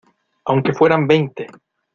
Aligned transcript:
aunque 0.45 0.73
fueran 0.73 1.05
veinte 1.05 1.45